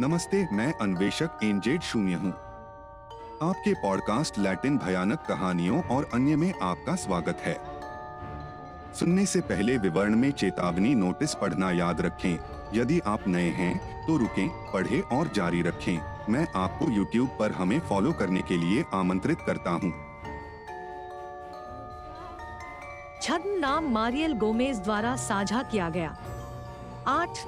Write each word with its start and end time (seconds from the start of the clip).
नमस्ते 0.00 0.48
मैं 0.52 0.72
अन्वेषक 0.72 1.38
एनजेड 1.44 1.80
शून्य 1.80 2.14
हूँ। 2.14 2.30
आपके 3.42 3.74
पॉडकास्ट 3.74 4.38
लैटिन 4.38 4.78
भयानक 4.78 5.18
कहानियों 5.28 5.82
और 5.82 6.08
अन्य 6.14 6.36
में 6.36 6.54
आपका 6.62 6.94
स्वागत 6.94 7.38
है। 7.40 7.54
सुनने 8.94 9.26
से 9.26 9.40
पहले 9.40 9.76
विवरण 9.78 10.16
में 10.16 10.30
चेतावनी 10.32 10.94
नोटिस 10.94 11.34
पढ़ना 11.34 11.70
याद 11.70 12.00
रखें। 12.00 12.38
यदि 12.74 13.00
आप 13.00 13.28
नए 13.28 13.48
हैं 13.50 14.06
तो 14.06 14.16
रुकें, 14.16 14.48
पढ़ें 14.72 15.00
और 15.00 15.28
जारी 15.28 15.62
रखें। 15.62 16.26
मैं 16.32 16.46
आपको 16.56 16.84
YouTube 16.86 17.38
पर 17.38 17.52
हमें 17.52 17.78
फॉलो 17.80 18.12
करने 18.12 18.42
के 18.42 18.56
लिए 18.56 18.84
आमंत्रित 18.94 19.38
करता 19.40 19.70
हूँ। 19.70 19.92
छद्म 23.22 23.58
नाम 23.58 23.88
मारियल 23.88 24.32
गोमेज 24.32 24.78
द्वारा 24.78 25.16
साझा 25.16 25.62
किया 25.62 25.88
गया। 25.88 26.16
आठ 27.06 27.38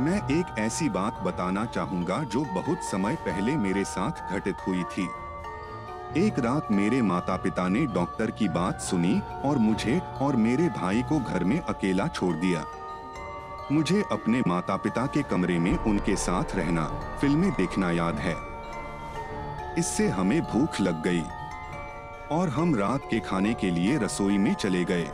मैं 0.00 0.16
एक 0.30 0.58
ऐसी 0.58 0.88
बात 0.88 1.18
बताना 1.22 1.64
चाहूँगा 1.64 2.22
जो 2.24 2.44
बहुत 2.44 2.82
समय 2.82 3.14
पहले 3.16 3.56
मेरे 3.56 3.84
साथ 3.84 4.32
घटित 4.32 4.66
हुई 4.66 4.82
थी। 4.92 5.08
एक 6.16 6.38
रात 6.38 6.72
मेरे 6.72 7.00
माता 7.02 7.36
पिता 7.36 7.68
ने 7.68 7.84
डॉक्टर 7.86 8.30
की 8.30 8.48
बात 8.48 8.80
सुनी 8.80 9.20
और 9.44 9.58
मुझे 9.58 9.98
और 10.20 10.36
मेरे 10.36 10.68
भाई 10.68 11.02
को 11.02 11.18
घर 11.20 11.44
में 11.44 11.58
अकेला 11.60 12.08
छोड़ 12.08 12.34
दिया। 12.36 12.64
मुझे 13.72 14.02
अपने 14.12 14.42
माता 14.46 14.76
पिता 14.76 15.06
के 15.06 15.22
कमरे 15.22 15.58
में 15.58 15.76
उनके 15.76 16.16
साथ 16.16 16.56
रहना, 16.56 16.84
फ़िल्में 17.20 17.50
देखना 17.50 17.90
याद 17.90 18.18
है। 18.18 18.36
इससे 19.78 20.08
हमें 20.08 20.40
भूख 20.42 20.80
लग 20.80 21.02
गई 21.02 21.22
और 22.30 22.48
हम 22.48 22.74
रात 22.74 23.08
के 23.10 23.20
खाने 23.20 23.54
के 23.54 23.70
लिए 23.70 23.98
रसोई 23.98 24.38
में 24.38 24.54
चले 24.54 24.84
गए। 24.84 25.10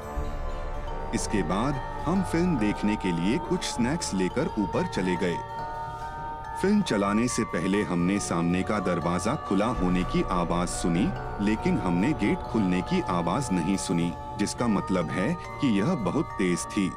इसके 1.15 1.43
बाद 1.43 1.75
हम 2.07 2.23
फ़िल्म 2.23 2.57
देखने 2.57 2.97
के 2.97 3.13
लिए 3.13 3.39
कुछ 3.39 3.65
स्नैक्स 3.65 4.13
लेकर 4.15 4.51
ऊपर 4.59 4.87
चले 4.87 5.17
गए। 5.17 5.37
फ़िल्म 6.63 6.83
चलाने 6.83 7.27
से 7.29 7.45
पहले 7.45 7.83
हमने 7.83 8.19
सामने 8.21 8.63
का 8.63 8.79
दरवाज़ा 8.79 9.35
खुला 9.49 9.67
होने 9.67 10.03
की 10.05 10.23
आवाज़ 10.31 10.69
सुनी, 10.71 11.07
लेकिन 11.41 11.79
हमने 11.79 12.13
गेट 12.15 12.39
खुलने 12.43 12.81
की 12.83 13.01
आवाज़ 13.11 13.53
नहीं 13.53 13.77
सुनी, 13.77 14.13
जिसका 14.39 14.67
मतलब 14.69 15.11
है 15.11 15.33
कि 15.35 15.79
यह 15.79 15.95
बहुत 16.05 16.35
तेज 16.39 16.65
थी। 16.67 16.91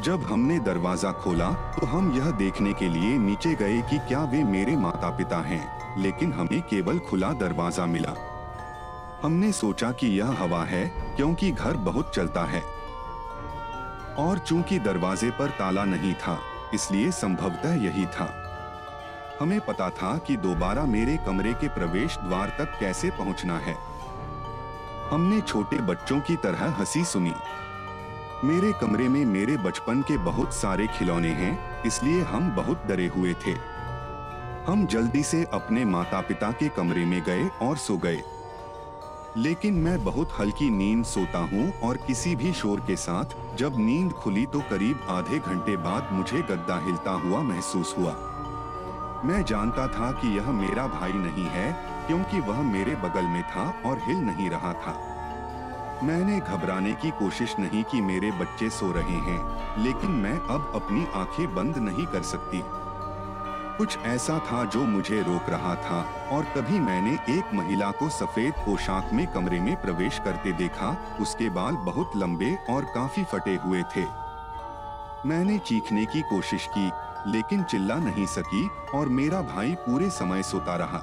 जब 0.00 0.22
हमने 0.22 0.58
दरवाज़ा 0.58 1.12
खोला 1.12 1.50
तो 1.72 1.86
हम 1.86 2.12
यह 2.12 2.30
देखने 2.30 2.72
के 2.72 2.88
लिए 2.88 3.16
नीचे 3.18 3.54
गए 3.54 3.80
कि 3.80 3.98
क्या 3.98 4.22
वे 4.24 4.42
मेरे 4.44 4.76
माता 4.76 5.10
पिता 5.10 5.38
हैं, 5.38 5.62
लेकिन 6.02 6.32
हमें 6.32 6.60
केवल 6.62 6.98
खुला 7.00 7.32
दरवाज़ा 7.32 7.86
मिला। 7.86 8.14
हमने 9.22 9.50
सोचा 9.52 9.90
कि 9.92 10.06
यह 10.18 10.30
हवा 10.32 10.62
है, 10.64 10.86
क्योंकि 11.16 11.50
घर 11.52 11.76
बहुत 11.78 12.14
चलता 12.14 12.44
है। 12.44 12.62
और 14.18 14.38
चूँकि 14.38 14.78
दरवाजे 14.78 15.30
पर 15.30 15.50
ताला 15.50 15.84
नहीं 15.84 16.14
था, 16.14 16.38
इसलिए 16.74 17.10
संभवतः 17.10 17.74
यही 17.74 18.06
था। 18.06 18.28
हमें 19.40 19.60
पता 19.60 19.88
था 19.90 20.16
कि 20.18 20.36
दोबारा 20.36 20.84
मेरे 20.84 21.16
कमरे 21.16 21.52
के 21.52 21.68
प्रवेश 21.68 22.16
द्वार 22.18 22.48
तक 22.58 22.76
कैसे 22.80 23.10
पहुँचना 23.10 23.58
है। 23.58 23.76
हमने 25.10 25.40
छोटे 25.40 25.76
बच्चों 25.76 26.20
की 26.20 26.36
तरह 26.36 26.64
हँसी 26.70 27.04
सुनी। 27.04 27.34
मेरे 28.44 28.72
कमरे 28.72 29.08
में 29.08 29.24
मेरे 29.24 29.56
बचपन 29.56 30.02
के 30.02 30.16
बहुत 30.18 30.54
सारे 30.54 30.86
खिलौने 30.86 31.28
हैं, 31.28 31.82
इसलिए 31.82 32.22
हम 32.22 32.50
बहुत 32.50 32.86
डरे 32.86 33.06
हुए 33.06 33.34
थे। 33.46 33.52
हम 34.66 34.86
जल्दी 34.86 35.22
से 35.22 35.44
अपने 35.52 35.84
माता 35.84 36.20
पिता 36.20 36.50
के 36.52 36.68
कमरे 36.68 37.04
में 37.04 37.22
गए 37.22 37.48
और 37.62 37.76
सो 37.76 37.96
गए। 37.96 38.22
लेकिन 39.36 39.74
मैं 39.74 40.04
बहुत 40.04 40.28
हल्की 40.38 40.70
नींद 40.70 41.04
सोता 41.04 41.38
हूँ 41.38 41.80
और 41.80 41.96
किसी 41.96 42.34
भी 42.36 42.52
शोर 42.52 42.80
के 42.80 42.96
साथ, 42.96 43.24
जब 43.56 43.78
नींद 43.78 44.12
खुली 44.12 44.46
तो 44.46 44.60
करीब 44.60 45.00
आधे 45.08 45.38
घंटे 45.38 45.76
बाद 45.76 46.08
मुझे 46.12 46.42
गद्दा 46.42 46.78
हिलता 46.78 47.10
हुआ 47.10 47.42
महसूस 47.42 47.94
हुआ। 47.98 48.12
मैं 49.24 49.44
जानता 49.44 49.86
था 49.86 50.10
कि 50.12 50.36
यह 50.36 50.50
मेरा 50.50 50.86
भाई 50.86 51.12
नहीं 51.12 51.44
है, 51.44 51.72
क्योंकि 52.06 52.40
वह 52.40 52.62
मेरे 52.62 52.94
बगल 52.94 53.24
में 53.24 53.42
था 53.42 53.74
और 53.86 53.98
हिल 53.98 54.16
नहीं 54.16 54.50
रहा 54.50 54.72
था। 54.72 54.96
मैंने 56.04 56.40
घबराने 56.40 56.92
की 56.92 57.10
कोशिश 57.10 57.54
नहीं 57.58 57.82
की 57.84 58.00
मेरे 58.00 58.30
बच्चे 58.30 58.70
सो 58.70 58.92
रहे 58.92 59.16
हैं, 59.20 59.40
लेकिन 59.84 60.10
मैं 60.10 60.38
अब 60.48 60.72
अपनी 60.74 61.06
आँखें 61.14 61.54
बंद 61.54 61.76
नहीं 61.78 62.06
कर 62.06 62.22
सकती। 62.22 62.62
कुछ 63.80 63.98
ऐसा 63.98 64.38
था 64.38 64.64
जो 64.64 64.84
मुझे 64.84 65.22
रोक 65.22 65.48
रहा 65.48 65.74
था, 65.74 66.00
और 66.32 66.44
तभी 66.44 66.80
मैंने 66.80 67.12
एक 67.38 67.54
महिला 67.54 67.90
को 67.90 68.08
सफ़ेद 68.08 68.52
पोशाक 68.52 69.10
में 69.12 69.26
कमरे 69.26 69.60
में 69.60 69.76
प्रवेश 69.82 70.18
करते 70.18 70.52
देखा। 70.52 71.16
उसके 71.20 71.48
बाल 71.50 71.74
बहुत 71.74 72.16
लंबे 72.16 72.58
और 72.70 72.84
काफ़ी 72.84 73.24
फटे 73.24 73.54
हुए 73.56 73.82
थे। 73.82 74.04
मैंने 75.28 75.58
चीखने 75.58 76.06
की 76.06 76.20
कोशिश 76.20 76.68
की, 76.78 76.90
लेकिन 77.30 77.62
चिल्ला 77.62 77.96
नहीं 77.96 78.26
सकी, 78.26 78.70
और 78.94 79.08
मेरा 79.08 79.42
भाई 79.42 79.74
पूरे 79.74 80.10
समय 80.10 80.42
सोता 80.42 80.76
रहा। 80.76 81.02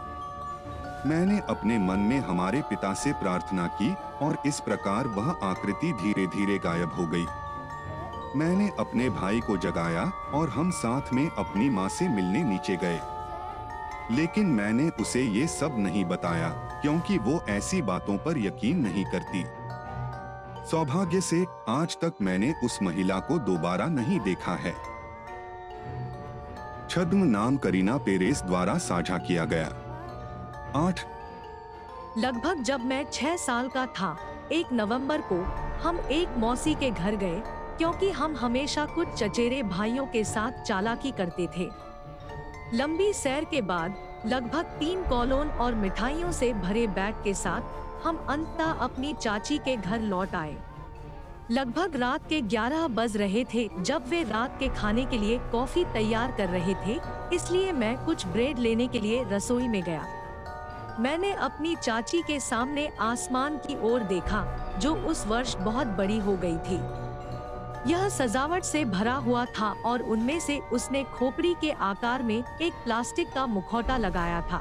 मैंने 1.05 1.39
अपने 1.39 1.77
मन 1.77 1.99
में 1.99 2.19
हमारे 2.19 2.61
पिता 2.61 2.93
से 2.93 3.13
प्रार्थना 3.13 3.67
की, 3.67 3.95
और 4.21 4.37
इस 4.45 4.59
प्रकार 4.59 5.07
वह 5.07 5.35
आकृति 5.43 5.93
धीरे 5.93 6.27
धीरे 6.27 6.59
गायब 6.59 6.93
हो 6.93 7.07
गई। 7.07 7.25
मैंने 8.35 8.71
अपने 8.79 9.09
भाई 9.09 9.39
को 9.39 9.57
जगाया 9.57 10.03
और 10.33 10.49
हम 10.49 10.71
साथ 10.71 11.13
में 11.13 11.29
अपनी 11.29 11.69
माँ 11.69 11.89
से 11.89 12.07
मिलने 12.07 12.43
नीचे 12.43 12.75
गए। 12.75 12.99
लेकिन 14.11 14.45
मैंने 14.45 14.89
उसे 14.89 15.21
ये 15.21 15.47
सब 15.47 15.75
नहीं 15.79 16.05
बताया, 16.05 16.49
क्योंकि 16.81 17.17
वो 17.17 17.39
ऐसी 17.49 17.81
बातों 17.81 18.17
पर 18.17 18.37
यकीन 18.37 18.77
नहीं 18.79 19.05
करती। 19.05 19.43
सौभाग्य 20.67 21.21
से 21.21 21.45
आज 21.69 21.97
तक 21.97 22.13
मैंने 22.21 22.53
उस 22.63 22.81
महिला 22.81 23.19
को 23.19 23.39
दोबारा 23.39 23.85
नहीं 23.85 24.19
देखा 24.19 24.51
है। 24.51 24.73
छद्म 26.89 27.23
नाम 27.23 27.57
करीना 27.57 27.97
पेरेस 27.97 28.41
द्वारा 28.41 28.77
साझा 28.77 29.17
किया 29.17 29.45
गया। 29.45 29.67
आठ। 30.75 31.05
लगभग 32.17 32.63
जब 32.63 32.85
मैं 32.85 33.05
छह 33.13 33.35
साल 33.35 33.67
का 33.67 33.85
था, 33.85 34.17
एक 34.51 34.65
नवंबर 34.73 35.21
को 35.21 35.41
हम 35.83 35.99
एक 35.99 36.37
मौसी 36.37 36.75
के 36.75 36.91
घर 36.91 37.15
गए 37.15 37.41
क्योंकि 37.77 38.09
हम 38.11 38.35
हमेशा 38.35 38.85
कुछ 38.85 39.07
चचेरे 39.13 39.63
भाइयों 39.63 40.05
के 40.05 40.23
साथ 40.23 40.63
चालाकी 40.63 41.11
करते 41.11 41.47
थे। 41.57 41.69
लंबी 42.73 43.11
सैर 43.13 43.43
के 43.43 43.61
बाद 43.61 43.95
लगभग 44.25 44.77
तीन 44.79 45.03
कॉलोन 45.03 45.49
और 45.49 45.75
मिठाइयों 45.75 46.31
से 46.31 46.53
भरे 46.53 46.87
बैग 46.87 47.23
के 47.23 47.33
साथ 47.33 48.05
हम 48.05 48.25
अंततः 48.29 48.71
अपनी 48.83 49.13
चाची 49.13 49.57
के 49.57 49.75
घर 49.77 50.01
लौट 50.01 50.35
आए। 50.35 50.57
लगभग 51.51 51.95
रात 51.95 52.27
के 52.29 52.41
11 52.41 52.87
बज 52.87 53.17
रहे 53.17 53.43
थे 53.53 53.69
जब 53.79 54.07
वे 54.09 54.23
रात 54.23 54.59
के 54.59 54.67
खाने 54.69 55.05
के 55.05 55.17
लिए 55.17 55.37
कॉफ़ी 55.51 55.85
तैयार 55.85 56.31
कर 56.31 56.49
रहे 56.49 56.73
थे, 56.85 56.99
इसलिए 57.35 57.71
मैं 57.71 57.95
कुछ 58.05 58.25
ब्रेड 58.27 58.59
लेने 58.59 58.87
के 58.87 58.99
लिए 58.99 59.23
रसोई 59.23 59.67
में 59.67 59.81
गया। 59.83 60.05
मैंने 60.99 61.31
अपनी 61.31 61.75
चाची 61.75 62.21
के 62.21 62.39
सामने 62.39 62.89
आसमान 62.99 63.57
की 63.57 63.79
ओर 63.81 64.03
देखा, 64.03 64.45
जो 64.79 64.95
उस 64.95 65.25
वर्ष 65.27 65.55
बहुत 65.55 65.87
बड़ी 65.87 66.17
हो 66.19 66.35
गई 66.37 66.57
थी। 66.59 66.77
यह 67.87 68.09
सजावट 68.09 68.63
से 68.63 68.85
भरा 68.85 69.13
हुआ 69.13 69.45
था 69.45 69.75
और 69.85 70.01
उनमें 70.01 70.39
से 70.39 70.59
उसने 70.59 71.03
खोपड़ी 71.03 71.55
के 71.61 71.71
आकार 71.71 72.23
में 72.23 72.43
एक 72.61 72.73
प्लास्टिक 72.73 73.33
का 73.33 73.45
मुखौटा 73.45 73.97
लगाया 73.97 74.41
था। 74.41 74.59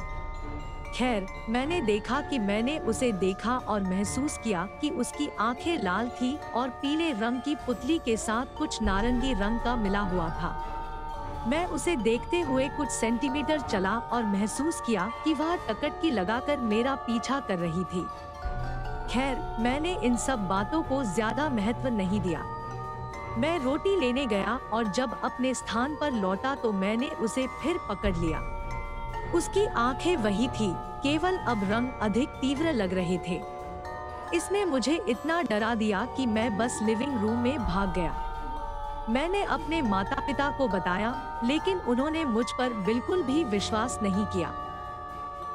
खैर, 0.94 1.26
मैंने 1.48 1.80
देखा 1.80 2.20
कि 2.20 2.38
मैंने 2.38 2.78
उसे 2.78 3.12
देखा 3.12 3.56
और 3.58 3.82
महसूस 3.82 4.38
किया 4.38 4.68
कि 4.80 4.90
उसकी 4.90 5.28
आँखें 5.40 5.82
लाल 5.82 6.08
थी 6.08 6.38
और 6.54 6.68
पीले 6.68 7.12
रंग 7.12 7.40
की 7.40 7.54
पुतली 7.54 7.98
के 7.98 8.16
साथ 8.16 8.46
कुछ 8.58 8.82
नारंगी 8.82 9.32
रंग 9.32 9.60
का 9.60 9.76
मिला 9.76 10.00
हुआ 10.00 10.28
था। 10.28 10.72
मैं 11.48 11.66
उसे 11.66 11.96
देखते 11.96 12.40
हुए 12.40 12.68
कुछ 12.68 12.88
सेंटीमीटर 12.88 13.60
चला 13.60 13.98
और 13.98 14.22
महसूस 14.22 14.82
किया 14.86 15.12
कि 15.24 15.34
वह 15.34 15.56
टकट 15.56 15.68
टकटकी 15.68 16.10
लगाकर 16.10 16.56
मेरा 16.58 16.94
पीछा 16.94 17.40
कर 17.40 17.58
रही 17.58 17.84
थी। 17.84 18.06
खैर, 19.12 19.56
मैंने 19.60 19.98
इन 20.02 20.16
सब 20.16 20.48
बातों 20.48 20.82
को 20.82 21.04
ज़्यादा 21.04 21.48
महत्व 21.48 21.88
नहीं 21.88 22.20
दिया। 22.20 22.55
मैं 23.38 23.58
रोटी 23.58 23.96
लेने 24.00 24.26
गया 24.26 24.58
और 24.72 24.88
जब 24.88 25.16
अपने 25.24 25.54
स्थान 25.54 25.96
पर 26.00 26.12
लौटा 26.12 26.54
तो 26.54 26.72
मैंने 26.72 27.06
उसे 27.06 27.46
फिर 27.62 27.78
पकड़ 27.88 28.16
लिया। 28.16 28.38
उसकी 29.34 29.66
आँखें 29.66 30.16
वही 30.16 30.48
थी, 30.48 30.72
केवल 31.02 31.36
अब 31.38 31.64
रंग 31.70 31.88
अधिक 32.02 32.28
तीव्र 32.28 32.72
लग 32.72 32.94
रहे 32.94 33.18
थे। 33.18 33.40
इसने 34.34 34.64
मुझे 34.64 34.94
इतना 35.08 35.42
डरा 35.42 35.74
दिया 35.74 36.04
कि 36.06 36.26
मैं 36.26 36.56
बस 36.58 36.78
लिविंग 36.82 37.20
रूम 37.20 37.38
में 37.38 37.58
भाग 37.58 37.92
गया। 37.94 38.14
मैंने 39.08 39.42
अपने 39.42 39.82
माता 39.82 40.16
पिता 40.16 40.48
को 40.58 40.68
बताया, 40.68 41.40
लेकिन 41.44 41.78
उन्होंने 41.78 42.24
मुझ 42.24 42.46
पर 42.58 42.72
बिल्कुल 42.72 43.22
भी 43.22 43.44
विश्वास 43.44 43.98
नहीं 44.02 44.24
किया। 44.26 44.52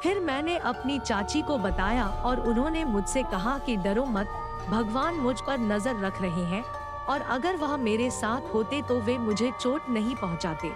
फिर 0.02 0.20
मैंने 0.20 0.56
अपनी 0.56 0.98
चाची 0.98 1.42
को 1.42 1.58
बताया 1.58 2.06
और 2.06 2.40
उन्होंने 2.40 2.84
मुझसे 2.84 3.22
कहा 3.22 3.58
कि 3.58 3.76
डरो 3.76 4.04
मत, 4.04 4.28
भगवान 4.70 5.14
मुझ 5.14 5.40
पर 5.40 5.58
नज़र 5.58 6.00
रख 6.00 6.22
रहे 6.22 6.44
हैं। 6.44 6.64
और 7.08 7.20
अगर 7.20 7.56
वह 7.56 7.76
मेरे 7.76 8.10
साथ 8.10 8.54
होते 8.54 8.82
तो 8.82 9.00
वे 9.00 9.18
मुझे 9.18 9.52
चोट 9.60 9.88
नहीं 9.90 10.16
पहुंचाते। 10.16 10.72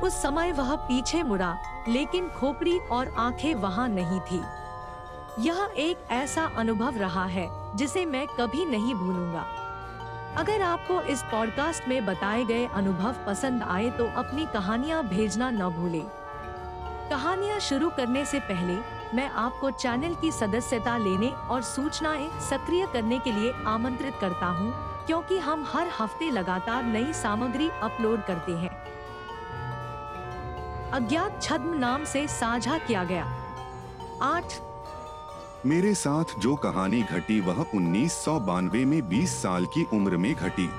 उस 0.00 0.22
समय 0.22 0.52
वह 0.52 0.74
पीछे 0.76 1.22
मुड़ा 1.22 1.56
लेकिन 1.88 2.28
खोपड़ी 2.28 2.78
और 2.78 3.14
आँखें 3.18 3.54
वहाँ 3.54 3.88
नहीं 3.88 4.20
थी 4.20 4.42
यह 5.38 5.68
एक 5.76 6.10
ऐसा 6.10 6.44
अनुभव 6.56 6.96
रहा 6.96 7.24
है 7.24 7.48
जिसे 7.76 8.04
मैं 8.06 8.26
कभी 8.26 8.64
नहीं 8.64 8.94
भूलूँगा 8.94 9.46
अगर 10.36 10.62
आपको 10.62 11.00
इस 11.02 11.22
पॉडकास्ट 11.22 11.88
में 11.88 12.06
बताए 12.06 12.44
गए 12.44 12.66
अनुभव 12.66 13.14
पसंद 13.26 13.62
आए 13.62 13.90
तो 13.90 14.06
अपनी 14.16 14.46
कहानियाँ 14.46 15.02
भेजना 15.08 15.50
न 15.50 15.68
भूलें। 15.68 16.04
कहानियाँ 17.10 17.58
शुरू 17.60 17.90
करने 17.90 18.24
से 18.24 18.40
पहले 18.40 18.76
मैं 19.16 19.28
आपको 19.30 19.70
चैनल 19.70 20.14
की 20.14 20.30
सदस्यता 20.32 20.96
लेने 20.96 21.28
और 21.28 21.62
सूचनाएँ 21.62 22.28
सक्रिय 22.40 22.86
करने 22.86 23.18
के 23.18 23.32
लिए 23.32 23.52
आमंत्रित 23.66 24.14
करता 24.20 24.46
हूँ, 24.46 24.72
क्योंकि 25.08 25.38
हम 25.38 25.64
हर 25.72 25.88
हफ़्ते 26.00 26.30
लगातार 26.30 26.82
नई 26.82 27.12
सामग्री 27.12 27.70
अपलोड 27.82 28.24
करते 28.24 28.52
हैं। 28.52 28.88
अज्ञात 30.90 31.42
छद्म 31.42 31.78
नाम 31.78 32.04
से 32.04 32.28
साझा 32.28 32.78
किया 32.78 33.04
गया। 33.04 33.24
आठ। 34.22 34.44
मेरे 35.66 35.94
साथ 35.94 36.24
जो 36.38 36.56
कहानी 36.56 37.02
घटी, 37.02 37.40
वह 37.40 37.64
उन्नीस 37.74 38.12
सौ 38.12 38.40
बानवे 38.40 38.84
में 38.84 39.08
20 39.08 39.42
साल 39.42 39.66
की 39.66 39.86
उम्र 39.92 40.16
में 40.16 40.34
घटी। 40.34 40.70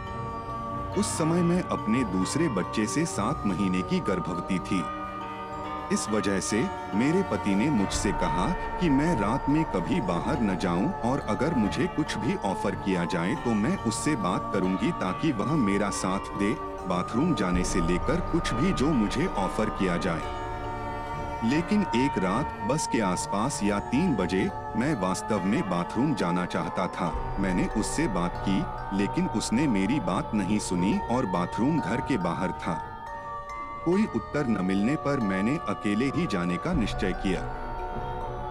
उस 1.00 1.18
समय 1.18 1.42
मैं 1.42 1.62
अपने 1.62 2.04
दूसरे 2.04 2.50
बच्चे 2.50 2.86
से 2.86 3.06
सात 3.06 3.44
महीने 3.46 3.82
की 3.82 4.00
गर्भवती 4.00 4.60
थी। 4.60 4.99
इस 5.94 6.10
वजह 6.10 6.40
से 6.40 6.60
मेरे 6.96 7.22
पति 7.24 7.56
ने 7.56 7.70
मुझसे 7.70 8.12
कहा 8.12 8.50
कि 8.80 8.90
मैं 8.90 9.16
रात 9.20 9.50
में 9.50 9.64
कभी 9.66 10.02
बाहर 10.02 10.42
न 10.42 10.58
जाऊँ 10.58 10.92
और 11.02 11.20
अगर 11.30 11.56
मुझे 11.56 11.88
कुछ 11.88 12.18
भी 12.18 12.36
ऑफ़र 12.46 12.76
किया 12.76 13.06
जाए 13.06 13.36
तो 13.36 13.54
मैं 13.54 13.78
उससे 13.78 14.16
बात 14.16 14.50
करूँगी 14.54 14.92
ताकि 14.92 15.32
वह 15.32 15.54
मेरा 15.56 15.90
साथ 15.90 16.20
दे 16.40 16.52
बाथरूम 16.88 17.34
जाने 17.36 17.64
से 17.64 17.82
लेकर 17.82 18.22
कुछ 18.32 18.54
भी 18.54 18.74
जो 18.74 18.88
मुझे 18.88 19.26
ऑफ़र 19.28 19.70
किया 19.70 19.98
जाए। 19.98 20.38
लेकिन 21.44 21.82
एक 21.96 22.18
रात 22.18 22.58
बस 22.68 22.88
के 22.92 23.00
आसपास 23.00 23.60
या 23.64 23.80
तीन 23.80 24.16
बजे 24.16 24.50
मैं 24.78 24.94
वास्तव 25.02 25.46
में 25.46 25.62
बाथरूम 25.70 26.14
जाना 26.14 26.46
चाहता 26.46 26.88
था। 26.88 27.12
मैंने 27.40 27.68
उससे 27.78 28.08
बात 28.08 28.44
की, 28.48 28.98
लेकिन 28.98 29.28
उसने 29.28 29.68
मेरी 29.68 30.00
बात 30.00 30.32
नहीं 30.34 30.60
सुनी 30.60 31.00
और 31.12 31.26
बाथरूम 31.26 31.80
घर 31.80 32.02
के 32.02 32.18
बाहर 32.18 32.52
था। 32.52 32.89
कोई 33.86 34.06
उत्तर 34.16 34.48
न 34.48 34.66
मिलने 34.66 34.96
पर 34.96 35.20
मैंने 35.20 35.58
अकेले 35.70 36.06
ही 36.06 36.26
जाने 36.28 36.58
का 36.58 36.74
निश्चय 36.74 37.14
किया। 37.24 37.42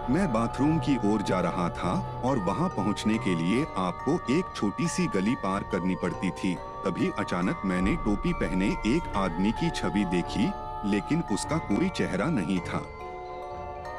मैं 0.09 0.31
बाथरूम 0.33 0.77
की 0.79 0.95
ओर 1.05 1.21
जा 1.21 1.39
रहा 1.39 1.69
था 1.69 2.21
और 2.25 2.39
वहाँ 2.39 2.69
पहुँचने 2.69 3.17
के 3.17 3.35
लिए 3.35 3.65
आपको 3.77 4.13
एक 4.33 4.53
छोटी 4.55 4.87
सी 4.87 5.07
गली 5.07 5.35
पार 5.35 5.63
करनी 5.63 5.95
पड़ती 5.95 6.29
थी। 6.29 6.55
तभी 6.85 7.09
अचानक 7.19 7.61
मैंने 7.65 7.95
टोपी 7.95 8.33
पहने 8.33 8.67
एक 8.87 9.13
आदमी 9.15 9.51
की 9.51 9.69
छवि 9.69 10.05
देखी, 10.05 10.49
लेकिन 10.89 11.23
उसका 11.31 11.57
कोई 11.67 11.89
चेहरा 11.89 12.29
नहीं 12.29 12.59
था। 12.59 12.81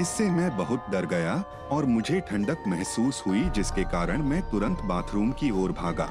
इससे 0.00 0.28
मैं 0.30 0.56
बहुत 0.56 0.90
डर 0.90 1.06
गया 1.06 1.42
और 1.72 1.84
मुझे 1.84 2.20
ठंडक 2.20 2.64
महसूस 2.68 3.22
हुई, 3.26 3.48
जिसके 3.50 3.84
कारण 3.84 4.22
मैं 4.22 4.42
तुरंत 4.50 4.82
बाथरूम 4.84 5.32
की 5.32 5.50
ओर 5.50 5.72
भागा। 5.72 6.10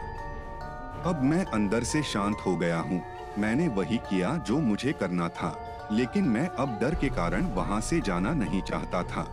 अब 1.06 1.24
मैं 1.24 1.46
अंदर 1.46 1.84
से 1.84 2.04
शांत 2.04 2.38
हो 2.46 2.56
गया 2.56 2.80
हूँ। 2.80 3.02
मैंने 3.38 3.68
वही 3.68 3.98
किया 4.10 4.36
जो 4.38 4.60
मुझे 4.60 4.92
करना 4.92 5.28
था, 5.30 5.56
लेकिन 5.92 6.24
मैं 6.24 6.48
अब 6.50 6.78
डर 6.82 6.96
के 6.96 7.10
कारण 7.10 7.46
वहाँ 7.46 7.80
से 7.82 8.00
जाना 8.02 8.34
नहीं 8.34 8.62
चाहता 8.62 9.04
था। 9.04 9.24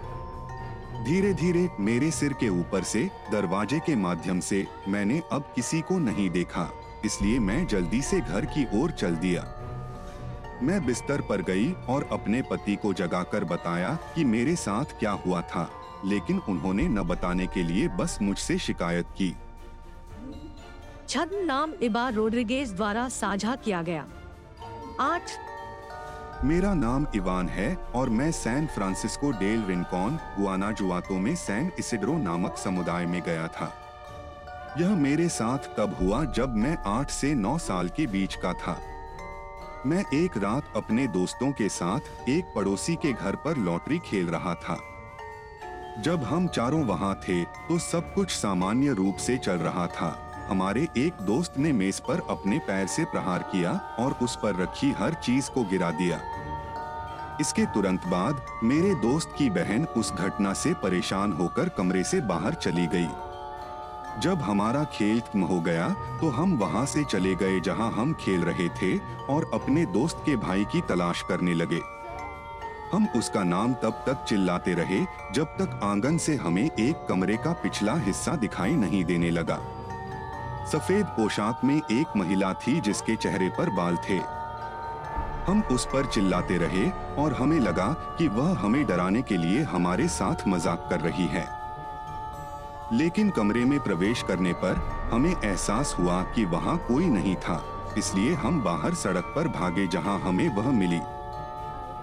धीरे 1.05 1.33
धीरे 1.35 1.69
मेरे 1.81 2.11
सिर 2.11 2.33
के 2.33 2.49
ऊपर 2.49 2.83
से, 2.83 3.05
दरवाजे 3.33 3.79
के 3.79 3.97
माध्यम 3.97 4.41
से, 4.41 4.67
मैंने 4.89 5.21
अब 5.33 5.53
किसी 5.55 5.81
को 5.81 5.99
नहीं 5.99 6.29
देखा, 6.31 6.69
इसलिए 7.05 7.39
मैं 7.39 7.67
जल्दी 7.67 8.03
से 8.03 8.21
घर 8.21 8.45
की 8.47 8.67
ओर 8.75 8.91
चल 8.91 9.17
दिया। 9.17 9.43
मैं 10.63 10.85
बिस्तर 10.87 11.21
पर 11.21 11.43
गई 11.43 11.73
और 11.89 12.09
अपने 12.13 12.43
पति 12.43 12.77
को 12.77 12.93
जगाकर 12.93 13.45
बताया 13.45 13.99
कि 14.15 14.25
मेरे 14.25 14.55
साथ 14.57 14.99
क्या 14.99 15.11
हुआ 15.27 15.41
था, 15.41 15.69
लेकिन 16.05 16.39
उन्होंने 16.39 16.89
न 16.89 17.03
बताने 17.03 17.47
के 17.47 17.63
लिए 17.63 17.89
बस 17.89 18.19
मुझसे 18.23 18.59
शिकायत 18.59 19.07
की। 19.11 19.35
छद्म 21.09 21.45
नाम 21.45 21.73
इबा 21.83 22.09
रोड्रिगेज 22.09 22.73
द्वारा 22.73 23.09
साझा 23.09 23.55
किया 23.57 23.83
गया। 23.83 24.07
आठ। 25.01 25.31
मेरा 26.45 26.73
नाम 26.75 27.07
इवान 27.15 27.49
है 27.49 27.75
और 27.95 28.09
मैं 28.11 28.31
San 28.33 28.67
Francisco 28.67 29.31
del 29.31 29.63
Rincon 29.65 30.19
Guanajuato 30.73 31.19
में 31.19 31.35
सैन 31.37 31.71
इसिड्रो 31.79 32.17
नामक 32.19 32.57
समुदाय 32.57 33.07
में 33.07 33.21
गया 33.23 33.47
था। 33.49 33.73
यह 34.81 34.97
मेरे 34.97 35.29
साथ 35.29 35.69
तब 35.77 35.97
हुआ 36.03 36.25
जब 36.33 36.57
मैं 36.57 36.77
आठ 36.87 37.11
से 37.11 37.35
नौ 37.35 37.57
साल 37.59 37.89
के 37.89 38.07
बीच 38.07 38.35
का 38.35 38.53
था। 38.53 38.79
मैं 39.87 40.05
एक 40.15 40.37
रात 40.39 40.73
अपने 40.77 41.07
दोस्तों 41.07 41.53
के 41.53 41.69
साथ 41.69 42.29
एक 42.29 42.53
पड़ोसी 42.55 42.97
के 42.97 43.13
घर 43.13 43.37
पर 43.37 43.57
लॉटरी 43.57 43.99
खेल 43.99 44.27
रहा 44.27 44.55
था। 44.55 44.79
जब 46.03 46.25
हम 46.25 46.49
चारों 46.49 46.85
वहाँ 46.85 47.15
थे 47.29 47.43
तो 47.45 47.79
सब 47.79 48.15
कुछ 48.15 48.31
सामान्य 48.31 48.93
रूप 48.93 49.17
से 49.17 49.37
चल 49.39 49.59
रहा 49.61 49.87
था। 49.87 50.26
हमारे 50.49 50.89
एक 50.97 51.13
दोस्त 51.23 51.59
ने 51.59 51.73
मेज 51.73 51.99
पर 52.01 52.21
अपने 52.31 52.59
पैर 52.59 52.87
से 52.87 53.05
प्रहार 53.05 53.43
किया 53.53 53.73
और 53.99 54.17
उस 54.23 54.37
पर 54.37 54.57
रखी 54.57 54.91
हर 54.93 55.15
चीज़ 55.15 55.51
को 55.51 55.65
गिरा 55.65 55.91
दिया। 55.91 56.21
इसके 57.41 57.65
तुरंत 57.65 58.07
बाद 58.07 58.45
मेरे 58.65 58.95
दोस्त 58.95 59.35
की 59.39 59.49
बहन 59.51 59.85
उस 59.97 60.13
घटना 60.13 60.53
से 60.53 60.73
परेशान 60.75 61.33
होकर 61.33 61.69
कमरे 61.69 62.05
से 62.05 62.21
बाहर 62.21 62.55
चली 62.55 62.87
गई। 62.87 63.09
जब 64.23 64.43
हमारा 64.43 64.85
खेल 64.85 65.21
खत्म 65.21 65.43
हो 65.43 65.61
गया 65.61 65.89
तो 66.21 66.29
हम 66.29 66.57
वहाँ 66.59 66.85
से 66.87 67.05
चले 67.05 67.35
गए 67.35 67.61
जहाँ 67.61 67.91
हम 67.93 68.13
खेल 68.15 68.45
रहे 68.45 68.69
थे 68.79 68.97
और 69.29 69.51
अपने 69.55 69.85
दोस्त 69.87 70.23
के 70.27 70.37
भाई 70.37 70.65
की 70.65 70.81
तलाश 70.81 71.23
करने 71.29 71.55
लगे। 71.55 71.81
हम 72.93 73.07
उसका 73.17 73.43
नाम 73.45 73.75
तब 73.75 74.03
तक 74.07 74.25
चिल्लाते 74.29 74.75
रहे 74.75 75.05
जब 75.35 75.57
तक 75.59 75.81
आँगन 75.83 76.19
से 76.19 76.37
हमें 76.37 76.65
एक 76.65 77.07
कमरे 77.09 77.37
का 77.37 77.53
पिछला 77.53 77.95
हिस्सा 77.97 78.37
दिखाई 78.37 78.75
नहीं 78.75 79.05
देने 79.05 79.31
लगा। 79.31 79.59
सफ़ेद 80.67 81.07
पोशाक 81.07 81.61
में 81.65 81.77
एक 81.77 82.17
महिला 82.17 82.53
थी 82.63 82.81
जिसके 82.81 83.15
चेहरे 83.17 83.49
पर 83.49 83.71
बाल 83.71 83.97
थे। 84.09 84.17
हम 85.47 85.63
उस 85.73 85.85
पर 85.87 86.07
चिल्लाते 86.07 86.57
रहे 86.59 86.89
और 87.19 87.33
हमें 87.33 87.59
लगा 87.61 87.87
कि 88.19 88.27
वह 88.29 88.59
हमें 88.59 88.85
डराने 88.87 89.23
के 89.23 89.37
लिए 89.37 89.63
हमारे 89.65 90.09
साथ 90.09 90.47
मज़ाक 90.49 90.87
कर 90.91 91.01
रही 91.01 91.27
है। 91.27 91.47
लेकिन 92.93 93.31
कमरे 93.31 93.65
में 93.65 93.79
प्रवेश 93.81 94.23
करने 94.23 94.53
पर 94.55 94.83
हमें 95.13 95.31
एहसास 95.33 95.95
हुआ 95.99 96.23
कि 96.35 96.45
वहाँ 96.47 96.77
कोई 96.89 97.07
नहीं 97.09 97.35
था, 97.37 97.63
इसलिए 97.99 98.35
हम 98.35 98.63
बाहर 98.63 98.95
सड़क 98.97 99.33
पर 99.37 99.49
भागे 99.51 99.87
जहाँ 99.87 100.19
हमें 100.21 100.49
वह 100.57 100.71
मिली। 100.73 101.01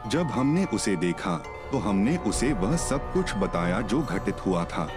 जब 0.10 0.32
हमने 0.32 0.66
उसे 0.74 0.96
देखा 0.98 1.38
तो 1.72 1.78
हमने 1.80 2.18
उसे 2.28 2.54
वह 2.56 2.76
सब 2.80 3.14
कुछ 3.14 3.36
बताया 3.38 3.82
जो 3.84 4.02
घटित 4.02 4.46
हुआ 4.46 4.64
था। 4.66 4.88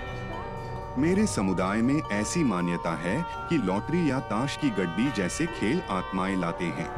मेरे 0.98 1.26
समुदाय 1.26 1.82
में 1.82 2.02
ऐसी 2.12 2.42
मान्यता 2.44 2.94
है 2.96 3.16
कि 3.48 3.56
लॉटरी 3.56 4.10
या 4.10 4.18
ताश 4.20 4.56
की 4.56 4.70
गड्डी 4.70 5.10
जैसे 5.10 5.46
खेल 5.46 5.82
आत्माएँ 5.90 6.36
लाते 6.36 6.64
हैं। 6.64 6.88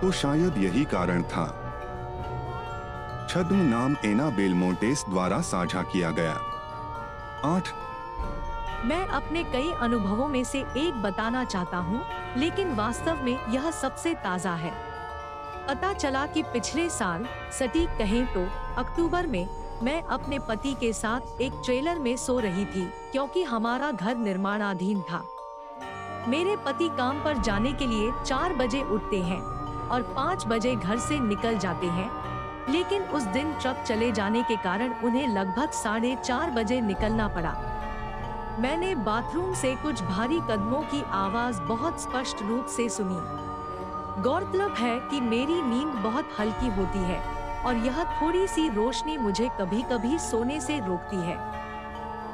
तो 0.00 0.10
शायद 0.12 0.58
यही 0.58 0.84
कारण 0.84 1.22
था। 1.22 1.46
छद्म 3.30 3.56
नाम 3.56 3.96
एना 4.04 4.28
बेलमोटेस 4.30 5.04
द्वारा 5.08 5.40
साझा 5.40 5.82
किया 5.82 6.10
गया। 6.10 6.32
आठ। 7.44 7.68
मैं 8.84 9.06
अपने 9.08 9.44
कई 9.44 9.72
अनुभवों 9.80 10.28
में 10.28 10.42
से 10.44 10.58
एक 10.76 11.02
बताना 11.02 11.44
चाहता 11.44 11.76
हूँ, 11.76 12.02
लेकिन 12.36 12.74
वास्तव 12.74 13.22
में 13.22 13.38
यह 13.48 13.70
सबसे 13.70 14.14
ताज़ा 14.14 14.54
है। 14.54 14.72
पता 15.68 15.92
चला 15.92 16.26
कि 16.26 16.42
पिछले 16.42 16.88
साल 16.88 17.26
सटीक 17.58 17.88
कहें 17.88 18.26
तो 18.26 18.46
अक्टूबर 18.76 19.26
में 19.26 19.46
मैं 19.82 20.02
अपने 20.02 20.38
पति 20.38 20.72
के 20.74 20.92
साथ 20.92 21.40
एक 21.40 21.52
ट्रेलर 21.64 21.98
में 21.98 22.16
सो 22.16 22.38
रही 22.38 22.64
थी, 22.64 22.84
क्योंकि 23.12 23.42
हमारा 23.42 23.90
घर 23.90 24.16
निर्माणाधीन 24.16 25.02
था। 25.02 25.22
मेरे 26.28 26.56
पति 26.56 26.88
काम 26.88 27.22
पर 27.24 27.38
जाने 27.38 27.72
के 27.72 27.86
लिए 27.86 28.10
चार 28.24 28.54
बजे 28.54 28.82
उठते 28.84 29.20
हैं 29.22 29.40
और 29.88 30.02
पाँच 30.16 30.46
बजे 30.46 30.74
घर 30.76 30.98
से 30.98 31.20
निकल 31.20 31.58
जाते 31.58 31.86
हैं, 31.86 32.10
लेकिन 32.70 33.02
उस 33.02 33.22
दिन 33.22 33.52
ट्रक 33.52 33.84
चले 33.86 34.10
जाने 34.12 34.42
के 34.42 34.56
कारण 34.56 34.94
उन्हें 35.04 35.28
लगभग 35.28 35.70
साढ़े 35.74 36.16
चार 36.16 36.50
बजे 36.50 36.80
निकलना 36.80 37.28
पड़ा। 37.28 37.56
मैंने 38.60 38.94
बाथरूम 38.94 39.54
से 39.54 39.74
कुछ 39.76 40.02
भारी 40.02 40.40
कदमों 40.40 40.82
की 40.82 41.02
आवाज़ 41.14 41.60
बहुत 41.62 42.00
स्पष्ट 42.00 42.42
रूप 42.42 42.66
से 42.66 42.88
सुनी। 42.88 44.22
गौरतलब 44.22 44.74
है 44.74 44.98
कि 45.00 45.20
मेरी 45.20 45.62
नींद 45.62 45.94
बहुत 46.04 46.28
हल्की 46.38 46.68
होती 46.68 46.98
है। 46.98 47.37
और 47.66 47.76
यह 47.76 48.04
थोड़ी 48.04 48.46
सी 48.46 48.68
रोशनी 48.68 49.18
मुझे 49.18 49.48
कभी 49.48 49.82
कभी 49.82 50.18
सोने 50.18 50.60
से 50.60 50.78
रोकती 50.78 51.16
है। 51.16 51.38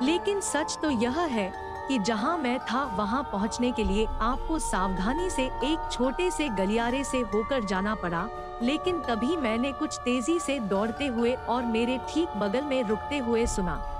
लेकिन 0.03 0.41
सच 0.41 0.79
तो 0.83 0.91
यह 0.91 1.21
है 1.21 1.53
कि 1.89 1.99
जहाँ 1.99 2.39
मैं 2.39 2.59
था, 2.59 2.85
वहाँ 2.85 3.23
पहुँचने 3.23 3.73
के 3.73 3.85
लिए 3.85 4.07
आपको 4.07 4.59
सावधानी 4.59 5.31
से 5.31 5.43
एक 5.43 5.89
छोटे 5.93 6.31
से 6.31 6.49
गलियारे 6.49 7.05
से 7.05 7.21
होकर 7.21 7.65
जाना 7.65 7.95
पड़ा, 7.95 8.29
लेकिन 8.63 9.01
तभी 9.01 9.37
मैंने 9.37 9.73
कुछ 9.73 9.99
तेज़ी 9.99 10.39
से 10.39 10.59
दौड़ते 10.59 11.07
हुए 11.07 11.33
और 11.35 11.63
मेरे 11.63 12.01
ठीक 12.09 12.29
बगल 12.29 12.63
में 12.63 12.83
रुकते 12.83 13.19
हुए 13.19 13.47
सुना। 13.47 13.91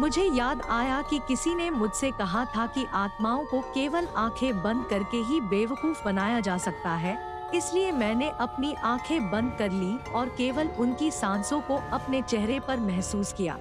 मुझे 0.00 0.22
याद 0.22 0.62
आया 0.70 1.02
कि 1.02 1.18
किसी 1.18 1.54
ने 1.54 1.70
मुझसे 1.70 2.10
कहा 2.10 2.44
था 2.44 2.66
कि 2.66 2.86
आत्माओं 2.94 3.44
को 3.44 3.60
केवल 3.60 4.08
आँखें 4.16 4.62
बंद 4.62 4.86
करके 4.86 5.16
ही 5.16 5.40
बेवकूफ़ 5.40 6.04
बनाया 6.04 6.40
जा 6.40 6.58
सकता 6.58 6.90
है 6.90 7.29
इसलिए 7.54 7.92
मैंने 7.92 8.28
अपनी 8.40 8.72
आँखें 8.74 9.30
बंद 9.30 9.54
कर 9.58 9.70
ली 9.70 9.96
और 10.12 10.28
केवल 10.28 10.68
उनकी 10.78 11.10
सांसों 11.10 11.60
को 11.60 11.76
अपने 11.92 12.22
चेहरे 12.22 12.58
पर 12.60 12.80
महसूस 12.80 13.32
किया। 13.32 13.58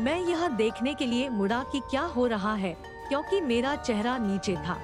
मैं 0.00 0.18
यह 0.20 0.46
देखने 0.48 0.94
के 0.94 1.06
लिए 1.06 1.28
मुड़ा 1.28 1.62
कि 1.72 1.80
क्या 1.80 2.02
हो 2.02 2.26
रहा 2.26 2.54
है, 2.54 2.76
क्योंकि 3.08 3.40
मेरा 3.40 3.74
चेहरा 3.76 4.16
नीचे 4.18 4.54
था। 4.56 4.78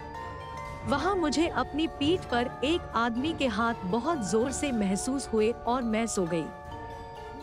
वहाँ 0.89 1.15
मुझे 1.17 1.47
अपनी 1.49 1.87
पीठ 1.99 2.25
पर 2.25 2.51
एक 2.65 2.93
आदमी 2.95 3.33
के 3.33 3.47
हाथ 3.49 3.85
बहुत 3.85 4.27
ज़ोर 4.31 4.51
से 4.53 4.73
महसूस 4.73 5.29
हुए 5.33 5.51
और 5.67 5.83
मैं 5.83 6.07
सो 6.07 6.27
गई। 6.27 6.45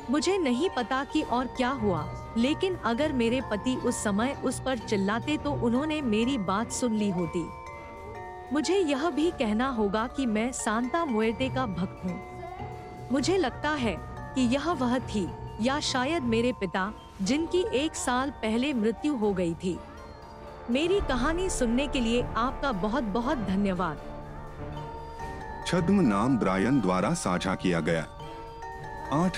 मुझे 0.09 0.37
नहीं 0.37 0.69
पता 0.69 1.03
कि 1.03 1.21
और 1.21 1.47
क्या 1.47 1.69
हुआ, 1.71 2.05
लेकिन 2.37 2.75
अगर 2.85 3.11
मेरे 3.13 3.41
पति 3.51 3.75
उस 3.75 4.03
समय 4.03 4.35
उस 4.43 4.59
पर 4.59 4.77
चिल्लाते 4.77 5.37
तो 5.37 5.51
उन्होंने 5.65 6.01
मेरी 6.01 6.37
बात 6.37 6.71
सुन 6.71 6.93
ली 6.93 7.09
होती। 7.09 7.45
मुझे 8.51 8.77
यह 8.77 9.09
भी 9.09 9.29
कहना 9.31 9.67
होगा 9.67 10.05
कि 10.07 10.25
मैं 10.25 10.51
सांता 10.51 11.05
मुएटे 11.05 11.49
का 11.49 11.65
भक्त 11.65 12.03
हूँ। 12.05 12.19
मुझे 13.11 13.37
लगता 13.37 13.69
है 13.69 13.95
कि 14.35 14.41
यह 14.41 14.71
वह 14.71 14.97
थी 14.99 15.27
या 15.61 15.79
शायद 15.79 16.23
मेरे 16.23 16.51
पिता 16.51 16.91
जिनकी 17.21 17.65
एक 17.75 17.95
साल 17.95 18.29
पहले 18.31 18.73
मृत्यु 18.73 19.15
हो 19.15 19.33
गई 19.33 19.53
थी। 19.53 19.77
मेरी 20.69 20.99
कहानी 20.99 21.49
सुनने 21.49 21.87
के 21.87 21.99
लिए 21.99 22.21
आपका 22.21 22.71
बहुत 22.71 23.03
बहुत 23.03 23.37
धन्यवाद। 23.37 23.97
छद्म 25.67 26.01
नाम 26.01 26.37
ब्रायन 26.37 26.79
द्वारा 26.81 27.13
साझा 27.13 27.55
किया 27.55 27.79
गया। 27.79 28.05
आठ। 29.13 29.37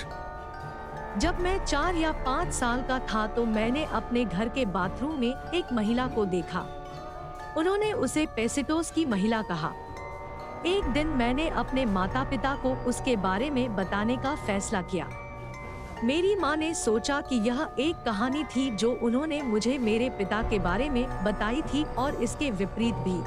जब 1.18 1.40
मैं 1.40 1.64
चार 1.64 1.94
या 1.94 2.12
पाँच 2.12 2.52
साल 2.52 2.82
का 2.82 2.98
था 2.98 3.26
तो 3.26 3.44
मैंने 3.44 3.84
अपने 3.84 4.24
घर 4.24 4.48
के 4.48 4.64
बाथरूम 4.64 5.20
में 5.20 5.50
एक 5.54 5.72
महिला 5.72 6.06
को 6.06 6.24
देखा। 6.24 6.66
उन्होंने 7.56 7.92
उसे 7.92 8.26
पेसिटोस 8.26 8.90
की 8.90 9.04
महिला 9.04 9.42
कहा। 9.42 9.72
एक 10.66 10.84
दिन 10.84 11.06
मैंने 11.06 11.48
अपने 11.48 11.84
माता 11.84 12.24
पिता 12.24 12.54
को 12.54 12.74
उसके 12.86 13.16
बारे 13.16 13.50
में 13.50 13.76
बताने 13.76 14.16
का 14.16 14.34
फैसला 14.36 14.82
किया। 14.82 15.08
मेरी 16.04 16.34
माँ 16.36 16.56
ने 16.56 16.74
सोचा 16.74 17.20
कि 17.20 17.36
यह 17.36 17.66
एक 17.78 18.02
कहानी 18.04 18.44
थी 18.44 18.70
जो 18.70 18.92
उन्होंने 19.02 19.42
मुझे 19.42 19.78
मेरे 19.78 20.10
पिता 20.10 20.42
के 20.42 20.58
बारे 20.58 20.88
में 20.90 21.24
बताई 21.24 21.62
थी 21.62 21.84
और 21.84 22.14
इसके 22.14 22.50
विपरीत 22.50 22.94
भी। 22.94 23.22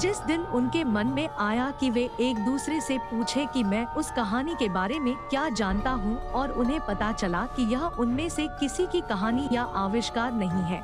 जिस 0.00 0.18
दिन 0.18 0.40
उनके 0.40 0.84
मन 0.84 1.06
में 1.06 1.28
आया 1.28 1.70
कि 1.70 1.90
वे 1.90 2.08
एक 2.20 2.36
दूसरे 2.36 2.80
से 2.80 2.98
पूछे 2.98 3.46
कि 3.46 3.62
मैं 3.64 3.86
उस 3.86 4.10
कहानी 4.10 4.54
के 4.54 4.68
बारे 4.68 4.98
में 4.98 5.14
क्या 5.30 5.48
जानता 5.48 5.90
हूँ 5.90 6.18
और 6.30 6.50
उन्हें 6.50 6.80
पता 6.80 7.12
चला 7.12 7.46
कि 7.56 7.62
यह 7.72 7.84
उनमें 7.98 8.28
से 8.28 8.46
किसी 8.60 8.86
की 8.86 9.00
कहानी 9.00 9.48
या 9.52 9.62
आविष्कार 9.62 10.32
नहीं 10.32 10.62
है। 10.64 10.82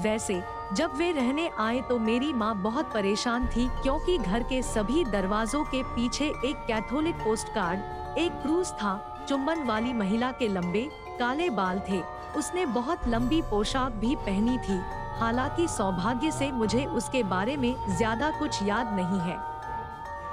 वैसे 0.00 0.42
जब 0.74 0.94
वे 0.96 1.10
रहने 1.12 1.48
आए 1.58 1.80
तो 1.80 1.98
मेरी 1.98 2.32
माँ 2.32 2.54
बहुत 2.62 2.92
परेशान 2.92 3.46
थी 3.46 3.66
क्योंकि 3.82 4.16
घर 4.18 4.42
के 4.42 4.60
सभी 4.62 5.04
दरवाजों 5.04 5.62
के 5.64 5.82
पीछे 5.84 6.24
एक 6.44 6.64
कैथोलिक 6.66 7.14
पोस्ट 7.14 7.48
कार्ड 7.48 8.18
एक 8.18 8.32
क्रूज 8.32 8.70
था 8.72 8.94
चुम्बन 9.28 9.62
वाली 9.62 9.92
महिला 9.92 10.30
के 10.32 10.48
लंबे, 10.48 10.82
काले 11.18 11.48
बाल 11.50 11.80
थे। 11.88 12.00
उसने 12.38 12.64
बहुत 12.66 13.06
लंबी 13.08 13.40
पोशाक 13.42 13.92
भी 13.92 14.14
पहनी 14.16 14.56
थी। 14.58 14.80
हालाँकि 15.18 15.66
सौभाग्य 15.68 16.30
से 16.30 16.50
मुझे 16.52 16.84
उसके 16.84 17.22
बारे 17.22 17.56
में 17.56 17.74
ज़्यादा 17.88 18.30
कुछ 18.30 18.62
याद 18.62 18.92
नहीं 18.92 19.20
है। 19.20 19.36